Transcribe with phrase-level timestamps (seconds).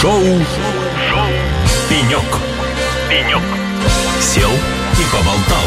[0.00, 0.32] Шоу Шоу
[1.90, 2.24] Пенек.
[3.10, 3.42] Пенек.
[4.18, 5.64] Сел и поболтал.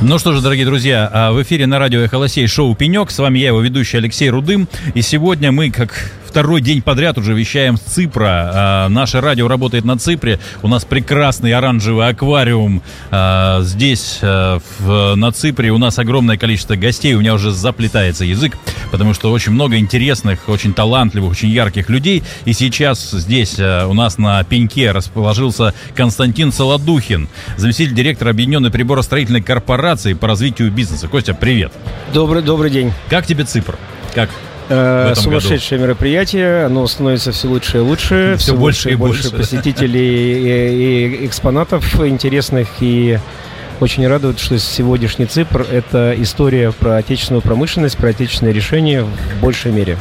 [0.00, 3.10] Ну что же, дорогие друзья, а в эфире на радио Эхолосей шоу «Пенек».
[3.10, 4.66] С вами я, его ведущий Алексей Рудым.
[4.94, 8.50] И сегодня мы, как второй день подряд уже вещаем с Ципра.
[8.52, 10.38] А, наше радио работает на Ципре.
[10.60, 15.70] У нас прекрасный оранжевый аквариум а, здесь, а, в, на Ципре.
[15.70, 17.14] У нас огромное количество гостей.
[17.14, 18.58] У меня уже заплетается язык,
[18.90, 22.22] потому что очень много интересных, очень талантливых, очень ярких людей.
[22.44, 29.40] И сейчас здесь а, у нас на пеньке расположился Константин Солодухин, заместитель директора Объединенной приборостроительной
[29.40, 31.08] корпорации по развитию бизнеса.
[31.08, 31.72] Костя, привет.
[32.12, 32.92] Добрый, добрый день.
[33.08, 33.78] Как тебе Ципр?
[34.14, 34.28] Как?
[34.68, 39.30] Э, Сумасшедшее мероприятие, оно становится все лучше и лучше, Все больше и больше.
[39.30, 43.18] посетителей и, и экспонатов интересных и
[43.80, 49.70] очень радует, что сегодняшний Ципр– это история про отечественную промышленность, про отечественные решения в большей
[49.70, 49.98] мере.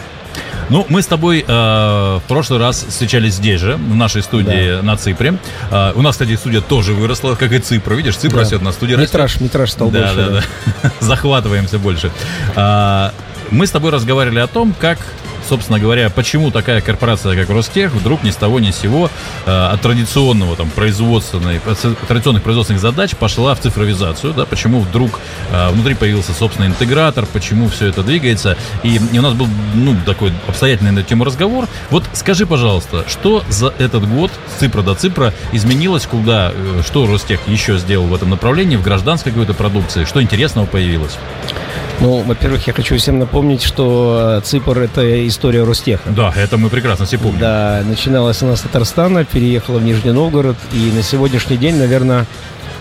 [0.69, 4.97] Ну, мы с тобой э, в прошлый раз встречались здесь же, в нашей студии на
[4.97, 5.37] Ципре.
[5.69, 7.93] Э, у нас, кстати, студия тоже выросла, как и Ципр.
[7.93, 8.41] Видишь, Ципр Да.
[8.41, 9.13] растет, на студии растет.
[9.13, 10.15] Метраж, метраж стал да, больше.
[10.15, 10.41] да,
[10.81, 10.91] да.
[11.01, 12.09] Захватываемся больше.
[12.55, 13.13] А,
[13.51, 14.99] мы с тобой разговаривали о том, как,
[15.47, 19.09] собственно говоря, почему такая корпорация, как Ростех, вдруг ни с того ни с сего
[19.45, 21.59] а, от традиционного там производственной,
[22.07, 25.19] традиционных производственных задач пошла в цифровизацию, да, почему вдруг
[25.51, 28.57] а, внутри появился собственный интегратор, почему все это двигается.
[28.83, 31.67] И, и у нас был, ну, такой обстоятельный на эту тему разговор.
[31.89, 37.05] Вот скажи, пожалуйста, что за этот год с Ципра до Ципра изменилось, куда, э, что
[37.05, 41.17] Ростех еще сделал в этом направлении, в гражданской какой-то продукции, что интересного появилось?
[42.05, 46.07] Ну, во-первых, я хочу всем напомнить, что э, Ципр– это история Ростеха.
[46.11, 47.39] Да, это мы прекрасно все помним.
[47.39, 52.27] Да, начиналась она с Татарстана, переехала в Нижний Новгород, и на сегодняшний день, наверное,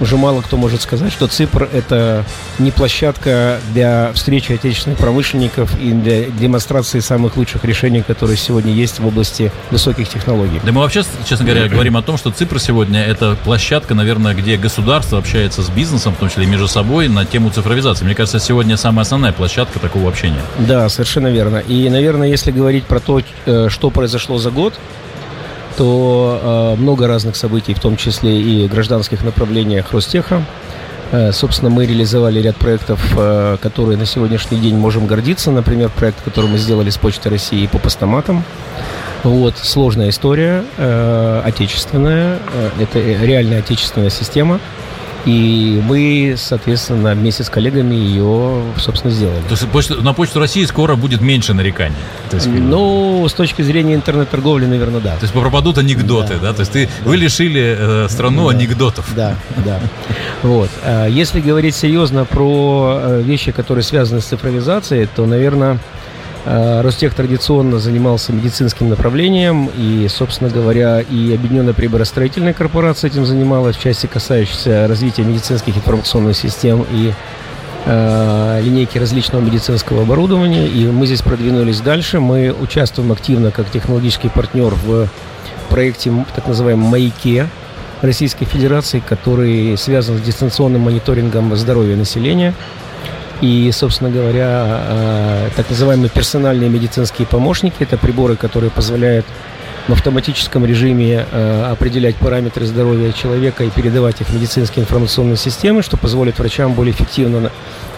[0.00, 2.24] уже мало кто может сказать, что Ципр– это
[2.58, 8.98] не площадка для встречи отечественных промышленников и для демонстрации самых лучших решений, которые сегодня есть
[8.98, 10.60] в области высоких технологий.
[10.64, 14.56] Да мы вообще, честно говоря, говорим о том, что Ципр сегодня это площадка, наверное, где
[14.56, 18.04] государство общается с бизнесом, в том числе и между собой, на тему цифровизации.
[18.04, 20.40] Мне кажется, сегодня самая основная площадка такого общения.
[20.58, 21.58] Да, совершенно верно.
[21.58, 24.74] И, наверное, если говорить про то, э, что произошло за год,
[25.76, 30.42] то э, много разных событий, в том числе и гражданских направлениях Ростеха.
[31.12, 35.50] Э, собственно, мы реализовали ряд проектов, э, которые на сегодняшний день можем гордиться.
[35.50, 38.44] Например, проект, который мы сделали с Почтой России по постаматам.
[39.22, 44.60] Вот, сложная история, э, отечественная, э, это реальная отечественная система.
[45.26, 49.40] И мы, соответственно, вместе с коллегами ее, собственно, сделали.
[49.48, 51.96] То есть на почту России скоро будет меньше нареканий.
[52.30, 55.14] То есть, Ну, с точки зрения интернет-торговли, наверное, да.
[55.16, 56.52] то есть пропадут анекдоты, да?
[56.52, 58.56] То есть ты, вы лишили э, страну Да.
[58.56, 59.06] анекдотов.
[59.14, 59.34] Да,
[59.64, 59.80] да.
[60.42, 60.70] Вот.
[60.84, 65.78] А Если говорить серьезно про э, вещи, которые связаны с цифровизацией, то, наверное, э,
[66.44, 73.82] Ростех традиционно занимался медицинским направлением, и, собственно говоря, и Объединенная приборостроительная корпорация этим занималась в
[73.82, 77.12] части, касающейся развития медицинских информационных систем и
[77.86, 80.66] э, линейки различного медицинского оборудования.
[80.66, 82.20] И мы здесь продвинулись дальше.
[82.20, 85.08] Мы участвуем активно как технологический партнер в
[85.70, 87.48] проекте так называемом «Маяке»,
[88.02, 92.54] Российской Федерации, который связан с дистанционным мониторингом здоровья населения.
[93.44, 99.26] И, собственно говоря, э, так называемые персональные медицинские помощники– это приборы, которые позволяют
[99.86, 105.82] в автоматическом режиме э, определять параметры здоровья человека и передавать их в медицинские информационные системы,
[105.82, 107.50] что позволит врачам более эффективно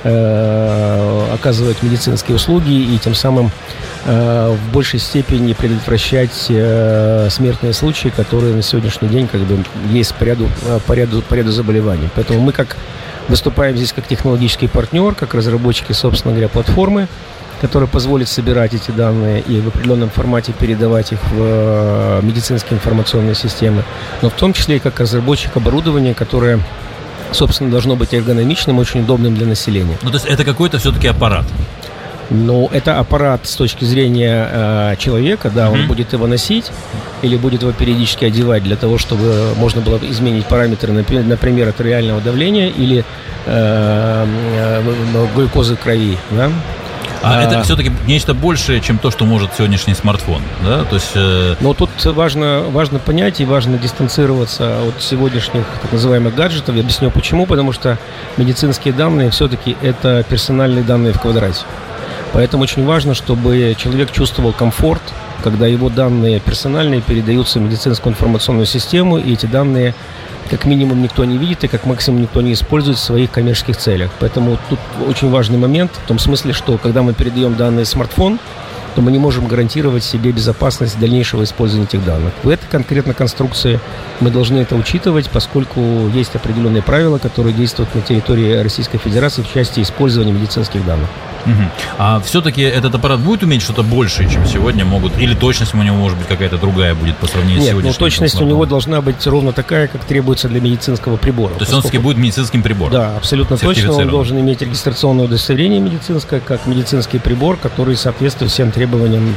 [0.02, 3.52] э, оказывать медицинские услуги и тем самым
[4.04, 10.48] в большей степени предотвращать смертные случаи, которые на сегодняшний день как бы есть по ряду,
[10.86, 12.08] по ряду, по ряду заболеваний.
[12.14, 12.76] Поэтому мы как
[13.28, 17.08] выступаем здесь как технологический партнер, как разработчики, собственно говоря, платформы,
[17.60, 23.34] которая позволит собирать эти данные и в определенном формате передавать их в э, медицинские информационные
[23.34, 23.82] системы,
[24.22, 26.60] но в том числе и как разработчик оборудования, которое,
[27.32, 29.96] собственно, должно быть эргономичным, очень удобным для населения.
[30.02, 31.46] Ну, то есть это какой-то все-таки аппарат.
[32.28, 35.88] Ну, это аппарат с точки зрения э, человека, да, он Мгм.
[35.88, 36.72] будет его носить
[37.22, 42.20] или будет его периодически одевать для того, чтобы можно было изменить параметры, напи- например, артериального
[42.20, 43.04] давления или
[43.46, 46.50] э, э, глюкозы крови, да.
[47.22, 47.42] А, А.
[47.42, 50.84] это все-таки нечто большее, чем то, что может сегодняшний смартфон, да?
[50.84, 51.12] То есть...
[51.14, 56.74] э, Но тут важно, важно понять и важно дистанцироваться от сегодняшних так называемых гаджетов.
[56.74, 57.46] Я объясню почему.
[57.46, 57.98] Потому что
[58.36, 61.62] медицинские данные все-таки это персональные данные в квадрате.
[62.36, 65.00] Поэтому очень важно, чтобы человек чувствовал комфорт,
[65.42, 69.94] когда его данные персональные передаются в медицинскую информационную систему, и эти данные
[70.50, 74.10] как минимум никто не видит и как максимум никто не использует в своих коммерческих целях.
[74.20, 74.78] Поэтому тут
[75.08, 78.38] очень важный момент в том смысле, что когда мы передаем данные в смартфон,
[78.94, 82.34] то мы не можем гарантировать себе безопасность дальнейшего использования этих данных.
[82.42, 83.80] В этой конкретно конструкции
[84.20, 85.80] мы должны это учитывать, поскольку
[86.12, 91.08] есть определенные правила, которые действуют на территории Российской Федерации в части использования медицинских данных.
[91.46, 91.70] Угу.
[91.98, 95.16] А все-таки этот аппарат будет уметь что-то большее, чем сегодня могут?
[95.18, 97.92] Или точность у него может быть какая-то другая будет по сравнению Нет, с сегодняшним?
[98.00, 101.54] ну точность у него должна быть ровно такая, как требуется для медицинского прибора.
[101.54, 102.92] То есть он все-таки будет медицинским прибором?
[102.92, 103.92] Да, абсолютно точно.
[103.92, 109.34] Он должен иметь регистрационное удостоверение медицинское, как медицинский прибор, который соответствует всем требованиям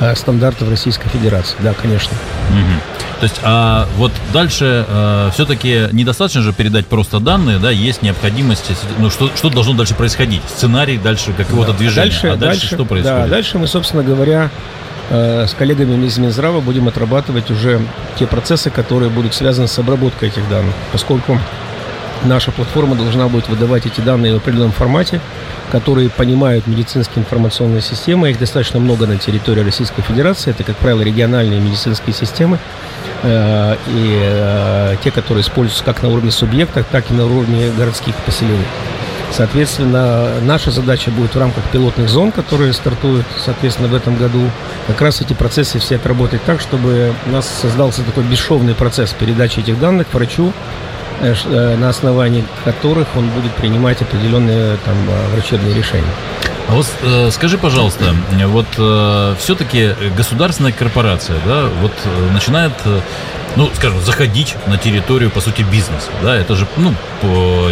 [0.00, 1.56] э, стандартов Российской Федерации.
[1.60, 2.16] Да, конечно.
[2.50, 2.99] Угу.
[3.20, 8.72] То есть, а вот дальше э, все-таки недостаточно же передать просто данные, да, есть необходимость,
[8.98, 10.40] ну, что, что должно дальше происходить?
[10.48, 11.78] Сценарий дальше какого-то да.
[11.78, 12.06] движения.
[12.06, 13.18] Дальше, а дальше, дальше что происходит?
[13.18, 14.50] Да, дальше мы, собственно говоря,
[15.10, 17.82] э, с коллегами из Минздрава будем отрабатывать уже
[18.18, 21.38] те процессы, которые будут связаны с обработкой этих данных, поскольку
[22.24, 25.20] наша платформа должна будет выдавать эти данные в определенном формате,
[25.70, 28.30] которые понимают медицинские информационные системы.
[28.30, 30.50] Их достаточно много на территории Российской Федерации.
[30.50, 32.58] Это, как правило, региональные медицинские системы.
[33.22, 38.14] Э, и э, те, которые используются как на уровне субъекта, так и на уровне городских
[38.16, 38.64] поселений.
[39.30, 44.50] Соответственно, наша задача будет в рамках пилотных зон, которые стартуют, соответственно, в этом году,
[44.86, 49.60] как раз эти процессы все отработать так, чтобы у нас создался такой бесшовный процесс передачи
[49.60, 50.52] этих данных врачу,
[51.20, 54.96] э, на основании которых он будет принимать определенные там,
[55.34, 56.04] врачебные решения.
[56.70, 58.14] А вот э, скажи, пожалуйста,
[58.46, 63.00] вот э, все-таки государственная корпорация, да, вот э, начинает, э,
[63.56, 66.94] ну, скажем, заходить на территорию, по сути, бизнеса, да, это же, ну,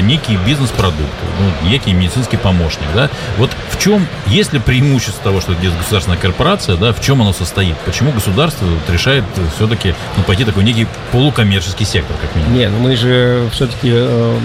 [0.02, 3.08] некий бизнес-продукт, ну, некий медицинский помощник, да.
[3.36, 7.32] Вот в чем, есть ли преимущество того, что это государственная корпорация, да, в чем оно
[7.32, 7.76] состоит?
[7.84, 9.22] Почему государство вот, решает
[9.54, 12.54] все-таки, ну, пойти такой некий полукоммерческий сектор, как минимум?
[12.58, 14.38] Не, ну мы же все-таки э,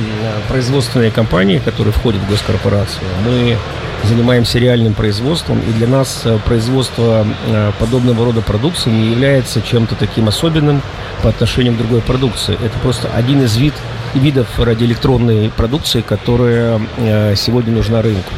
[0.48, 3.58] производственные компании, которые входят в госкорпорацию, мы
[4.04, 9.96] занимаемся реальным производством, и для нас э, производство э, подобного рода продукции не является чем-то
[9.96, 10.82] таким особенным
[11.22, 12.56] по отношению к другой продукции.
[12.56, 13.74] Это просто один из вид,
[14.14, 18.32] видов радиоэлектронной продукции, которая э, сегодня нужна рынку.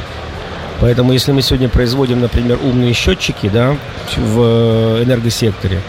[0.81, 3.77] Поэтому если мы сегодня производим, например, умные счетчики да,
[4.18, 5.81] в энергосекторе,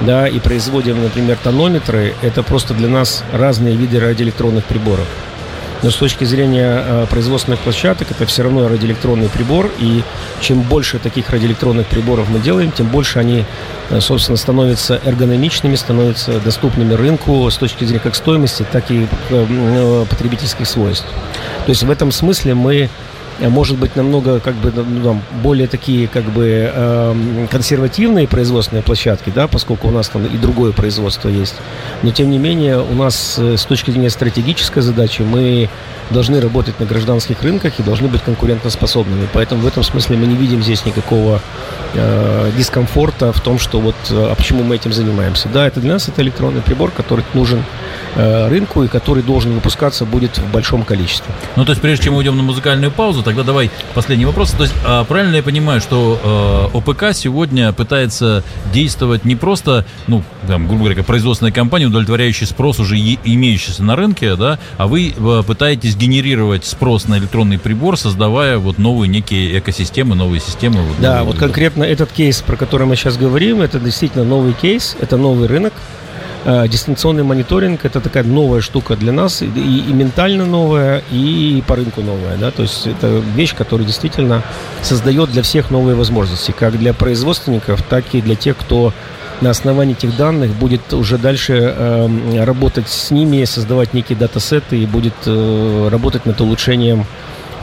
[0.00, 5.06] да, и производим, например, тонометры, это просто для нас разные виды радиоэлектронных приборов.
[5.84, 10.02] Но с точки зрения э, производственных площадок это все равно радиоэлектронный прибор, и
[10.40, 13.44] чем больше таких радиоэлектронных приборов мы делаем, тем больше они,
[13.90, 20.06] э, собственно, становятся эргономичными, становятся доступными рынку с точки зрения как стоимости, так и э,
[20.08, 21.04] потребительских свойств.
[21.66, 22.88] То есть в этом смысле мы
[23.40, 29.48] может быть, намного как бы ну, более такие как бы э, консервативные производственные площадки, да,
[29.48, 31.56] поскольку у нас там и другое производство есть.
[32.02, 35.68] Но тем не менее, у нас э, с точки зрения стратегической задачи мы
[36.10, 39.28] должны работать на гражданских рынках и должны быть конкурентоспособными.
[39.32, 41.40] Поэтому в этом смысле мы не видим здесь никакого
[41.94, 45.48] э, дискомфорта в том, что вот э, а почему мы этим занимаемся.
[45.48, 47.62] Да, это для нас это электронный прибор, который нужен
[48.14, 51.34] э, рынку и который должен выпускаться будет в большом количестве.
[51.56, 54.52] Ну, то есть, прежде чем мы уйдем на музыкальную паузу, тогда давай последний вопрос.
[54.52, 58.42] То есть, а, правильно я понимаю, что э, ОПК сегодня пытается
[58.72, 64.36] действовать не просто, ну, там, грубо говоря, производственная компания, удовлетворяющая спрос уже имеющийся на рынке,
[64.36, 70.14] да, а вы э, пытаетесь генерировать спрос на электронный прибор, создавая вот новые некие экосистемы,
[70.14, 70.82] новые системы.
[70.82, 74.52] Вот, да, новые, вот конкретно этот кейс, про который мы сейчас говорим, это действительно новый
[74.52, 75.72] кейс, это новый рынок.
[76.46, 81.76] Э, дистанционный мониторинг это такая новая штука для нас, и, и ментально новая, и по
[81.76, 82.36] рынку новая.
[82.36, 82.50] Да?
[82.50, 84.42] То есть это вещь, которая действительно
[84.82, 88.92] создает для всех новые возможности, как для производственников, так и для тех, кто
[89.40, 94.86] на основании этих данных будет уже дальше э, работать с ними, создавать некие датасеты и
[94.86, 97.06] будет э, работать над улучшением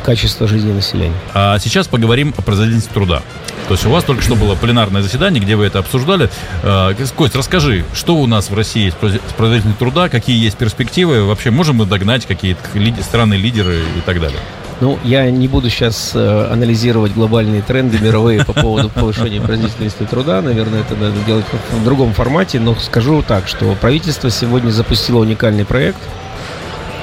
[0.03, 1.15] качества жизни населения.
[1.33, 3.21] А сейчас поговорим о производительности труда.
[3.71, 6.29] То есть у вас только что было пленарное заседание, где вы это обсуждали.
[6.61, 11.51] Э, Кость, расскажи, что у нас в России с производительностью труда, какие есть перспективы, вообще
[11.51, 12.59] можем мы догнать какие-то
[13.01, 14.39] страны-лидеры и так далее?
[14.81, 20.41] Ну, я не буду сейчас э, анализировать глобальные тренды мировые по поводу повышения производительности труда.
[20.41, 22.59] Наверное, это надо делать в другом формате.
[22.59, 26.01] Но скажу так, что правительство сегодня запустило уникальный проект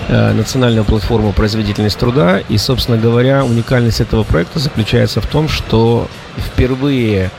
[0.09, 2.41] национальную платформу производительность труда.
[2.49, 7.31] И, собственно говоря, уникальность этого проекта заключается в том, что впервые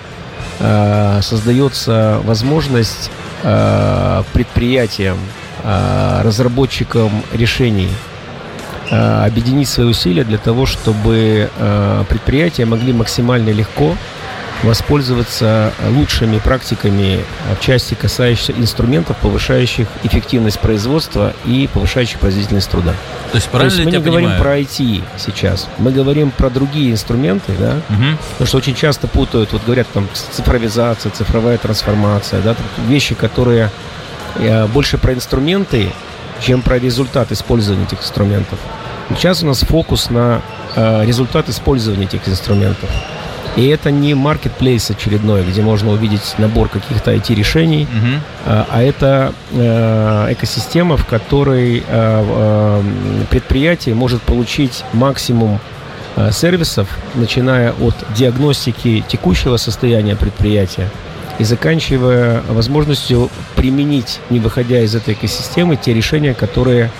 [0.60, 3.10] э, создается возможность
[3.44, 5.18] э, предприятиям,
[5.64, 7.90] э, разработчикам решений
[8.92, 13.96] Э, объединить свои усилия для того, чтобы э, предприятия могли максимально легко
[14.63, 17.24] воспользоваться лучшими практиками
[17.58, 22.94] в части, касающихся инструментов, повышающих эффективность производства и повышающих производительность труда.
[23.32, 24.38] То есть, правильно То есть мы не понимаю?
[24.38, 28.18] говорим про IT сейчас, мы говорим про другие инструменты, да, Угу.
[28.32, 32.56] Потому что очень часто путают, вот говорят там цифровизация, цифровая трансформация, да,
[32.88, 33.72] вещи, которые
[34.36, 35.92] э, больше про инструменты,
[36.42, 38.60] чем про результат использования этих инструментов.
[39.16, 40.42] Сейчас у нас фокус на
[40.75, 42.89] э, результат использования этих инструментов.
[43.56, 48.22] И это не маркетплейс очередной, где можно увидеть набор каких-то IT-решений, Угу.
[48.46, 52.82] а а это э, экосистема, в которой э, э,
[53.29, 55.60] предприятие может получить максимум
[56.15, 60.89] э, сервисов, начиная от диагностики текущего состояния предприятия
[61.39, 66.91] и заканчивая возможностью применить, не выходя из этой экосистемы, те решения, которые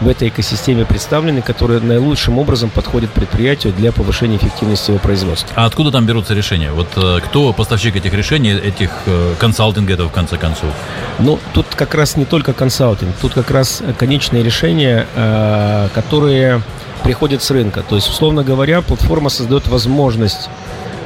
[0.00, 5.50] в этой экосистеме представлены, которые наилучшим образом подходят предприятию для повышения эффективности его производства.
[5.54, 6.72] А откуда там берутся решения?
[6.72, 10.70] Вот э, кто поставщик этих решений, этих э, консалтинга это в конце концов?
[11.18, 16.62] Ну, тут как раз не только консалтинг, тут как раз конечные решения, э, которые
[17.02, 17.82] приходят с рынка.
[17.88, 20.48] То есть, условно говоря, платформа создает возможность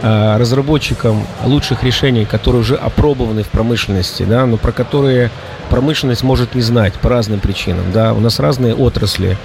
[0.03, 5.31] разработчикам лучших решений, которые уже опробованы в промышленности, да, но про которые
[5.71, 7.85] промышленность может не знать по разным причинам.
[7.93, 8.13] Да.
[8.13, 9.39] У нас разные отрасли,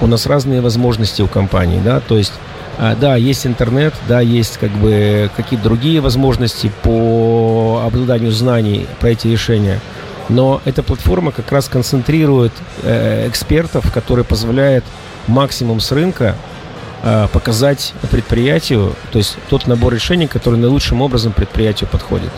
[0.00, 2.32] у нас разные возможности у компаний, да, то есть
[2.78, 9.10] а, да, есть интернет, да, есть как бы какие-то другие возможности по обладанию знаний про
[9.10, 9.80] эти решения.
[10.28, 14.84] Но эта платформа как раз концентрирует э, экспертов, которые позволяют
[15.26, 16.53] максимум с рынка э,
[17.32, 22.30] показать предприятию, то есть тот набор решений, который наилучшим образом предприятию подходит.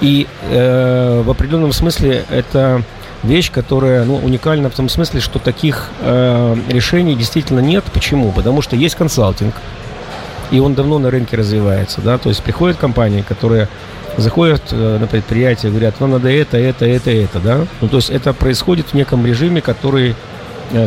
[0.00, 2.82] И э, в определенном смысле это
[3.22, 7.84] вещь, которая ну, уникальна в том смысле, что таких э, решений действительно нет.
[7.94, 8.32] Почему?
[8.32, 9.54] Потому что есть консалтинг,
[10.50, 13.68] и он давно на рынке развивается, да, то есть приходят компании, которые
[14.16, 18.10] заходят э, на предприятие, говорят, вам надо это, это, это, это, да, ну, то есть
[18.10, 20.14] это происходит в неком режиме, который э,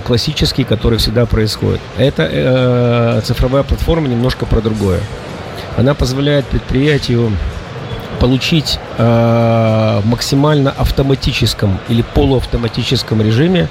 [0.05, 1.81] классический, который всегда происходит.
[1.97, 4.99] Это э, цифровая платформа немножко про другое.
[5.77, 7.31] Она позволяет предприятию
[8.19, 13.67] получить э, в максимально автоматическом или полуавтоматическом режиме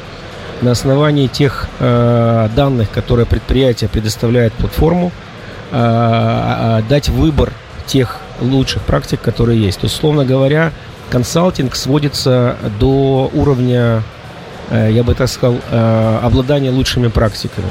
[0.61, 5.12] на основании тех э, данных, которые предприятие предоставляет платформу,
[5.73, 7.52] э, э, дать выбор
[7.87, 9.80] тех лучших практик, которые есть.
[9.80, 10.73] То есть, условно говоря,
[11.11, 14.00] консалтинг сводится до уровня, э,
[14.71, 17.68] я бы так сказал, э, обладания лучшими практиками.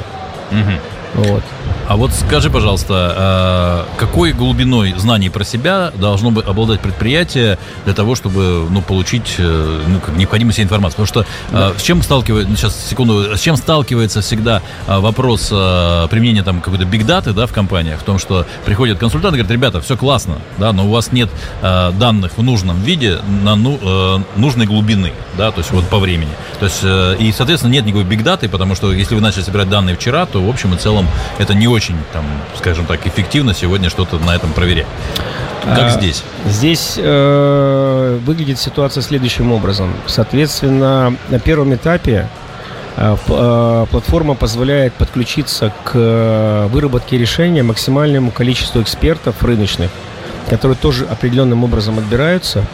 [0.51, 0.79] Мгм.
[1.15, 1.43] Вот.
[1.87, 7.93] А вот скажи, пожалуйста, э, какой глубиной знаний про себя должно бы обладать предприятие для
[7.93, 11.05] того, чтобы ну, получить э, ну, необходимую себе информацию?
[11.05, 16.61] Потому что э, с чем сталкивается, сейчас секунду, с чем сталкивается всегда вопрос применения там
[16.61, 20.37] какой-то бигдаты да, в компаниях, в том, что приходят консультанты и говорят, ребята, все классно,
[20.57, 21.29] да, но у вас нет
[21.61, 26.31] данных в нужном виде на ну, нужной глубины, да, то есть вот по времени.
[26.59, 30.25] То есть, и, соответственно, нет никакой бигдаты, потому что если вы начали собирать данные вчера,
[30.25, 31.07] то, в общем и целом,
[31.39, 32.23] это не очень, там,
[32.57, 34.85] скажем так, эффективно сегодня что-то на этом проверять.
[35.63, 36.23] Как А, здесь?
[36.45, 39.93] Здесь э, выглядит ситуация следующим образом.
[40.05, 42.27] Соответственно, на первом этапе
[42.95, 49.89] э, э, платформа позволяет подключиться к э, выработке решения максимальному количеству экспертов рыночных,
[50.49, 52.65] которые тоже определенным образом отбираются,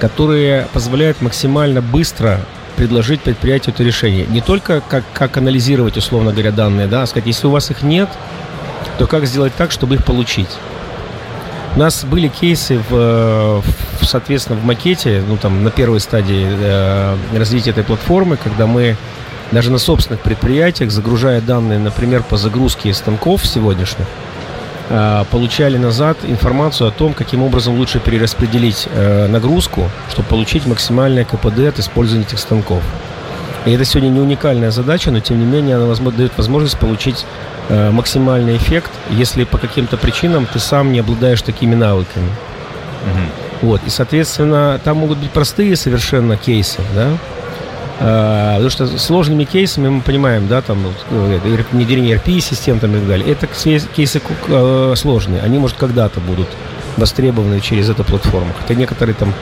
[0.00, 2.40] которые позволяют максимально быстро
[2.76, 4.26] предложить предприятию это решение.
[4.26, 7.82] Не только как, как анализировать, условно говоря, данные, да, а сказать, если у вас их
[7.82, 8.08] нет,
[8.98, 10.50] то как сделать так, чтобы их получить.
[11.74, 17.16] У нас были кейсы, в, в- соответственно, в макете, ну там на первой стадии э,
[17.36, 18.96] развития этой платформы, когда мы
[19.52, 24.06] даже на собственных предприятиях, загружая данные, например, по загрузке станков сегодняшних,
[25.30, 31.58] получали назад информацию о том, каким образом лучше перераспределить э, нагрузку, чтобы получить максимальное КПД
[31.68, 32.82] от использования этих станков.
[33.64, 37.26] И это сегодня не уникальная задача, но тем не менее она дает возможность получить
[37.68, 42.30] э, максимальный эффект, если по каким-то причинам ты сам не обладаешь такими навыками.
[43.04, 43.30] Мгм.
[43.62, 47.08] Вот, и, соответственно, там могут быть простые совершенно кейсы, да,
[47.98, 50.78] потому что сложными кейсами мы понимаем, да, там,
[51.10, 51.38] э,
[51.72, 56.48] внедрение ERP-систем там и так далее, это кейсы э, сложные, они, может, когда-то будут
[56.96, 58.52] востребованы через эту платформу.
[58.60, 59.32] Хотя некоторые там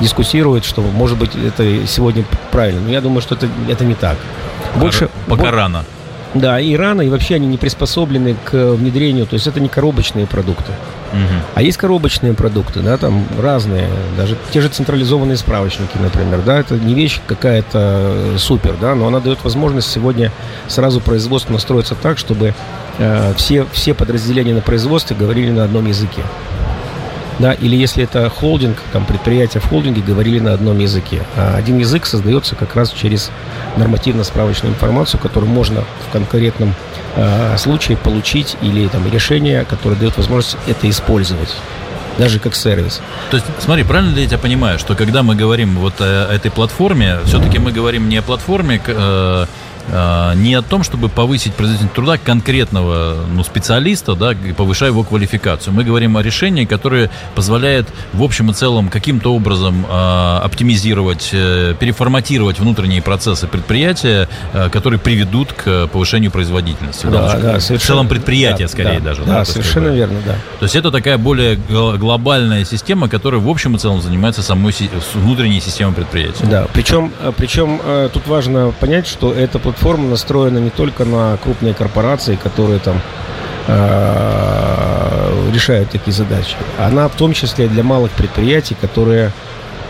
[0.00, 4.16] дискуссируют, что, может быть, это сегодня правильно, но я думаю, что это, это не так.
[4.76, 5.84] Больше, Пока бо- рано.
[6.34, 10.26] да, и рано, и вообще они не приспособлены к внедрению, то есть это не коробочные
[10.26, 10.72] продукты.
[11.54, 16.74] А есть коробочные продукты, да, там разные, даже те же централизованные справочники, например, да, это
[16.74, 20.32] не вещь какая-то э, супер, да, но она дает возможность сегодня
[20.68, 22.54] сразу производство настроиться так, чтобы
[22.98, 26.22] э, все, все подразделения на производстве говорили на одном языке.
[27.38, 31.22] Да, или если это холдинг, там предприятия в холдинге говорили на одном языке.
[31.36, 33.30] А один язык создается как раз через
[33.76, 36.74] нормативно-справочную информацию, которую можно в конкретном
[37.16, 41.54] э, случае получить или там решение, которое дает возможность это использовать
[42.18, 43.00] даже как сервис.
[43.30, 46.50] То есть, смотри, правильно ли я тебя понимаю, что когда мы говорим вот о этой
[46.50, 49.46] платформе, все-таки мы говорим не о платформе, э,
[49.88, 55.74] не о том, чтобы повысить производительность труда конкретного ну, специалиста, да, повышая его квалификацию.
[55.74, 61.74] Мы говорим о решении, которое позволяет в общем и целом каким-то образом э, оптимизировать, э,
[61.78, 67.06] переформатировать внутренние процессы предприятия, э, которые приведут к повышению производительности.
[67.06, 67.58] Да, да, да.
[67.58, 69.22] В целом предприятия, да, скорее да, даже.
[69.22, 69.98] Да, да совершенно сказать.
[69.98, 70.34] верно, да.
[70.58, 74.74] То есть это такая более глобальная система, которая в общем и целом занимается самой
[75.14, 76.46] внутренней системой предприятия.
[76.46, 77.80] Да, причем, причем
[78.12, 83.00] тут важно понять, что это платформа настроена не только на крупные корпорации, которые там
[83.66, 86.56] э, решают такие задачи.
[86.78, 89.32] Она в том числе для малых предприятий, которые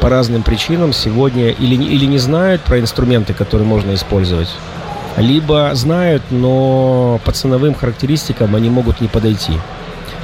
[0.00, 4.48] по разным причинам сегодня или, или не знают про инструменты, которые можно использовать,
[5.16, 9.54] либо знают, но по ценовым характеристикам они могут не подойти.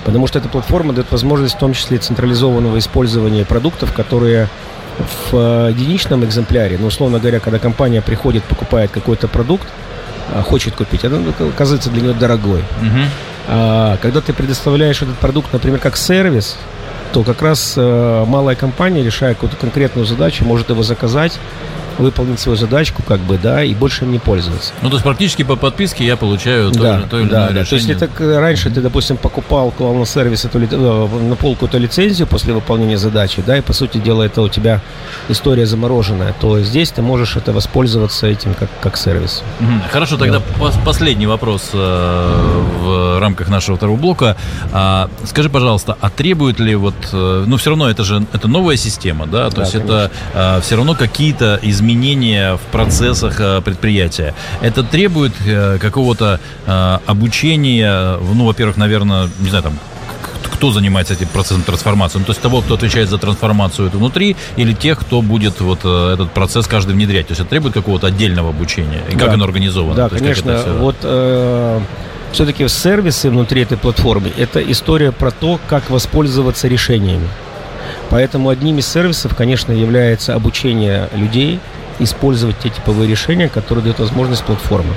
[0.05, 4.49] Потому что эта платформа дает возможность в том числе централизованного использования продуктов, которые
[5.01, 9.67] в э, единичном экземпляре, ну, условно говоря, когда компания приходит, покупает какой-то продукт,
[10.33, 12.61] а, хочет купить, она оказывается для нее дорогой.
[12.61, 13.01] Угу.
[13.49, 16.57] А, когда ты предоставляешь этот продукт, например, как сервис,
[17.13, 21.41] то как раз э, малая компания, решая какую-то конкретную задачу, может его заказать
[22.01, 24.73] выполнить свою задачку, как бы, да, и больше им не пользоваться.
[24.83, 27.61] Ну, то есть практически по подписке я получаю да, то, то или да, иное да.
[27.61, 27.65] решение.
[27.67, 31.67] То есть, если так раньше ты, допустим, покупал, клал на сервис эту, э, на полку
[31.67, 34.81] эту лицензию после выполнения задачи, да, и, по сути дела, это у тебя
[35.29, 39.43] история замороженная, то здесь ты можешь это воспользоваться этим как, как сервис.
[39.93, 40.71] Хорошо, тогда да.
[40.85, 44.37] последний вопрос э, в рамках нашего второго блока.
[44.73, 48.77] А, скажи, пожалуйста, а требует ли вот, э, ну, все равно это же, это новая
[48.77, 49.93] система, да, то да, есть конечно.
[49.93, 54.35] это а, все равно какие-то изменения изменения в процессах э, предприятия.
[54.61, 59.79] Это требует э, какого-то э, обучения, ну, во-первых, наверное, не знаю, там,
[60.45, 62.19] кто занимается этим процессом трансформации?
[62.19, 65.81] Ну, то есть того, кто отвечает за трансформацию это внутри, или тех, кто будет вот
[65.81, 67.27] этот процесс каждый внедрять?
[67.29, 69.03] То есть это требует какого-то отдельного обучения?
[69.11, 69.25] И да.
[69.25, 69.95] как оно организовано?
[69.95, 70.59] Да, конечно.
[70.59, 70.73] Все...
[70.75, 71.81] Вот э,
[72.33, 77.29] все-таки сервисы внутри этой платформы– это история про то, как воспользоваться решениями.
[78.11, 81.61] Поэтому одним из сервисов, конечно, является обучение людей
[82.01, 84.95] использовать те типовые решения, которые дают возможность платформы.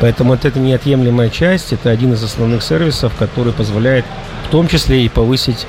[0.00, 4.04] Поэтому это неотъемлемая часть, это один из основных сервисов, который позволяет
[4.46, 5.66] в том числе и повысить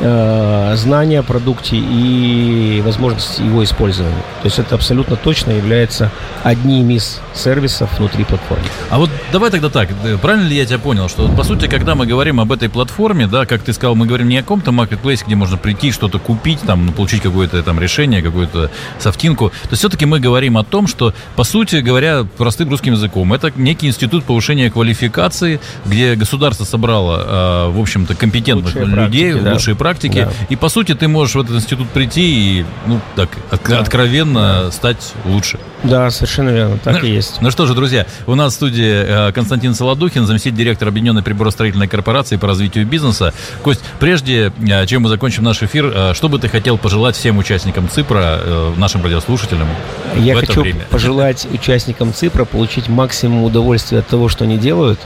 [0.00, 4.22] э, знания о продукте и возможность его использования.
[4.42, 6.10] То есть это абсолютно точно является
[6.42, 8.64] одним из сервисов внутри платформы.
[8.90, 11.94] А вот давай тогда так, э, правильно ли я тебя понял, что по сути, когда
[11.94, 15.24] мы говорим об этой платформе, да, как ты сказал, мы говорим не о каком-то маркетплейсе,
[15.26, 20.06] где можно прийти, что-то купить, там, ну, получить какое-то там решение, какую-то софтинку, то все-таки
[20.06, 24.70] мы говорим о том, что, по сути говоря, простым русским языком, это некий институт повышения
[24.70, 29.78] квалификации, где государство собрало, э, в общем-то, компетентных лучшие людей, практики, лучшие да.
[29.86, 30.46] Практики, да.
[30.48, 32.22] и, по сути, ты можешь в этот институт прийти
[32.60, 33.78] и, ну, так, от, да.
[33.78, 34.70] откровенно да.
[34.72, 35.60] стать лучше.
[35.84, 37.40] Да, совершенно верно, так и есть.
[37.40, 41.86] Ну что же, друзья, у нас в студии э, Константин Солодухин, заместитель директора Объединенной приборостроительной
[41.86, 43.32] корпорации по развитию бизнеса.
[43.62, 47.38] Кость, прежде э, чем мы закончим наш эфир, э, что бы ты хотел пожелать всем
[47.38, 49.68] участникам ЦИПРа, нашим радиослушателям
[50.16, 50.80] Я в это хочу время?
[50.90, 54.98] пожелать участникам ЦИПРа получить максимум удовольствия от того, что они делают,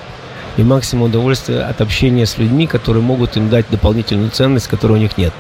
[0.60, 4.96] и максимум удовольствия от общения с людьми, которые могут им дать дополнительную ценность, которой у
[4.96, 5.32] них нет.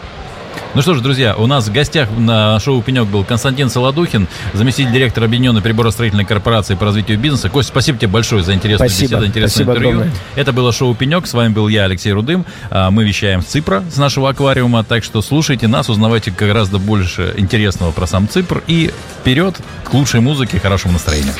[0.74, 4.92] Ну что ж, друзья, у нас в гостях на шоу «Пенек» был Константин Солодухин, заместитель
[4.92, 7.48] директора Объединенной приборостроительной корпорации по развитию бизнеса.
[7.50, 9.08] Кость, спасибо тебе большое за интересную спасибо.
[9.08, 9.90] беседу, интересное спасибо интервью.
[9.90, 10.20] Огромное.
[10.36, 12.46] Это было шоу «Пенек», с вами был я, Алексей Рудым.
[12.70, 17.34] А, мы вещаем с Ципра, с нашего аквариума, так что слушайте нас, узнавайте гораздо больше
[17.36, 21.34] интересного про сам Ципр и вперед к лучшей музыке и хорошему настроению.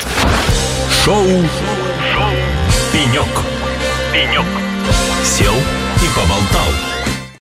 [1.03, 1.25] Шоу,
[2.13, 2.31] шоу
[2.91, 3.60] «Пенек».
[4.11, 4.45] «Пенек».
[5.23, 6.90] Сел и поболтал.